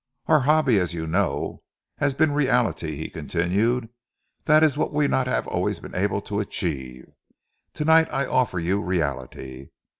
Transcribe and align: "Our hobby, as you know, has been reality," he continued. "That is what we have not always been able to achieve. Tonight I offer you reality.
"Our 0.25 0.39
hobby, 0.39 0.79
as 0.79 0.95
you 0.95 1.05
know, 1.05 1.61
has 1.99 2.15
been 2.15 2.31
reality," 2.31 2.95
he 2.95 3.07
continued. 3.07 3.87
"That 4.45 4.63
is 4.63 4.75
what 4.75 4.91
we 4.91 5.03
have 5.03 5.11
not 5.11 5.27
always 5.45 5.79
been 5.79 5.93
able 5.93 6.21
to 6.21 6.39
achieve. 6.39 7.05
Tonight 7.75 8.07
I 8.11 8.25
offer 8.25 8.57
you 8.57 8.81
reality. 8.81 9.69